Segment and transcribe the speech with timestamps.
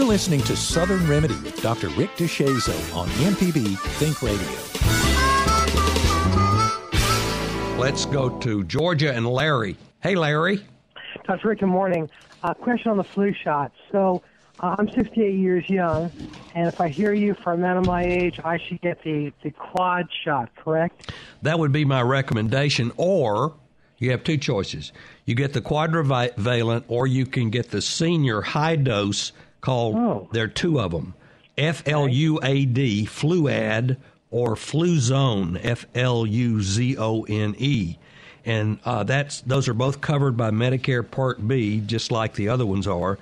[0.00, 1.88] You're listening to Southern Remedy with Dr.
[1.90, 4.48] Rick DeShazo on MPB Think Radio.
[7.78, 9.76] Let's go to Georgia and Larry.
[10.02, 10.64] Hey, Larry.
[11.26, 11.48] Dr.
[11.48, 12.08] Rick, good morning.
[12.42, 13.72] Uh, question on the flu shot.
[13.92, 14.22] So
[14.60, 16.10] uh, I'm 68 years young,
[16.54, 19.34] and if I hear you for a man of my age, I should get the,
[19.42, 21.12] the quad shot, correct?
[21.42, 22.90] That would be my recommendation.
[22.96, 23.52] Or
[23.98, 24.92] you have two choices.
[25.26, 30.28] You get the quadrivalent, or you can get the senior high dose called, oh.
[30.32, 31.14] there are two of them,
[31.56, 33.96] FLUAD, Fluad,
[34.30, 37.98] or Fluzone, F L U Z O N E.
[38.44, 42.64] And uh, that's those are both covered by Medicare Part B, just like the other
[42.64, 43.18] ones are.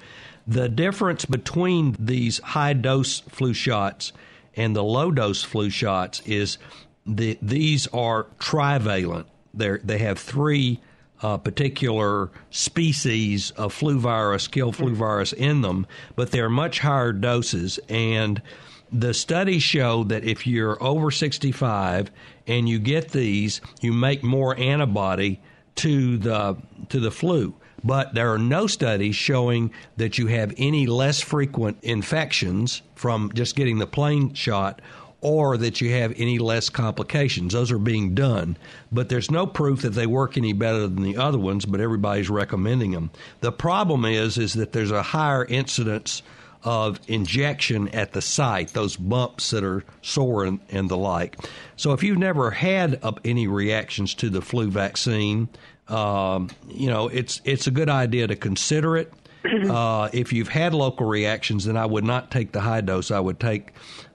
[0.46, 4.12] The difference between these high dose flu shots
[4.56, 6.58] and the low dose flu shots is
[7.04, 9.26] the, these are trivalent.
[9.52, 10.80] They they have three
[11.22, 17.12] uh, particular species of flu virus, kill flu virus in them, but they're much higher
[17.12, 18.42] doses and
[18.90, 22.10] the studies show that if you're over 65
[22.46, 25.40] and you get these, you make more antibody
[25.76, 26.56] to the
[26.88, 27.54] to the flu.
[27.84, 33.54] But there are no studies showing that you have any less frequent infections from just
[33.54, 34.80] getting the plain shot
[35.20, 37.52] or that you have any less complications.
[37.52, 38.56] Those are being done,
[38.92, 42.30] but there's no proof that they work any better than the other ones, but everybody's
[42.30, 43.10] recommending them.
[43.40, 46.22] The problem is is that there's a higher incidence
[46.64, 51.36] of injection at the site, those bumps that are sore and, and the like.
[51.76, 55.48] So if you've never had uh, any reactions to the flu vaccine,
[55.88, 59.12] um, you know it's it's a good idea to consider it.
[59.48, 63.10] Uh, if you've had local reactions, then I would not take the high dose.
[63.10, 63.72] I would take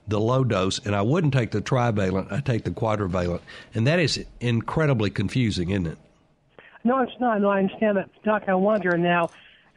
[0.08, 2.30] the low dose, and I wouldn't take the trivalent.
[2.30, 3.40] I take the quadrivalent,
[3.74, 5.98] and that is incredibly confusing, isn't it?
[6.84, 7.40] No, it's not.
[7.40, 8.44] No, I understand that, Doc.
[8.46, 9.30] I wonder now,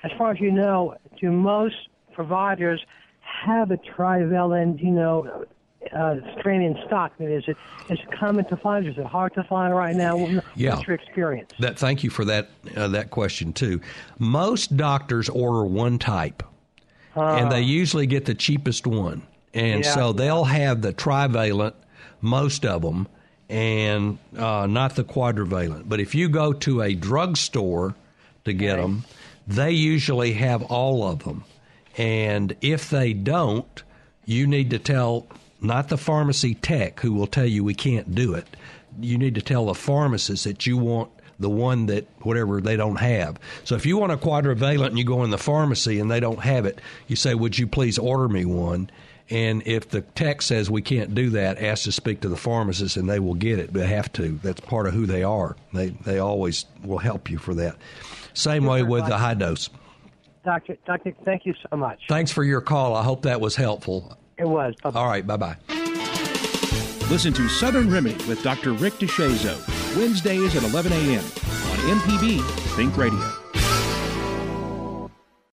[0.04, 1.76] as far as you know, do most
[2.14, 2.84] providers
[3.22, 5.46] have a trivalent, you know,
[5.96, 7.14] uh, strain in stock?
[7.20, 7.58] I mean, is it
[7.90, 8.86] is it common to find?
[8.88, 10.18] Is it hard to find right now?
[10.56, 10.76] Yeah.
[10.76, 11.52] What's your experience?
[11.60, 13.82] That thank you for that uh, that question too.
[14.20, 16.44] Most doctors order one type,
[17.16, 19.22] uh, and they usually get the cheapest one,
[19.54, 19.94] and Yeah.
[19.94, 21.76] so they'll have the trivalent,
[22.22, 23.08] most of them,
[23.50, 25.88] and uh, not the quadrivalent.
[25.88, 27.96] But if you go to a drugstore
[28.46, 29.06] to get them,
[29.48, 31.44] they usually have all of them.
[31.98, 33.84] And if they don't,
[34.26, 35.26] you need to tell
[35.62, 38.46] not the pharmacy tech who will tell you we can't do it.
[39.00, 41.10] You need to tell the pharmacist that you want
[41.40, 43.40] the one that whatever they don't have.
[43.64, 46.40] So if you want a quadrivalent and you go in the pharmacy and they don't
[46.40, 48.90] have it, you say, "Would you please order me one?"
[49.30, 52.96] And if the tech says we can't do that, ask to speak to the pharmacist
[52.96, 53.74] and they will get it.
[53.74, 54.40] They have to.
[54.42, 55.56] That's part of who they are.
[55.74, 57.76] They they always will help you for that.
[58.34, 59.70] Same way with the high dose.
[60.46, 62.00] Doctor, Doctor, thank you so much.
[62.08, 62.96] Thanks for your call.
[62.96, 64.18] I hope that was helpful.
[64.38, 64.76] It was.
[64.82, 65.00] Bye-bye.
[65.00, 65.58] All right, bye bye.
[67.10, 68.74] Listen to Southern Remedy with Dr.
[68.74, 71.20] Rick DeShazo, Wednesdays at 11 a.m.
[71.20, 72.42] on MPB
[72.76, 73.47] Think Radio.